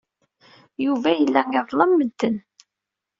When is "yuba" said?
0.85-1.09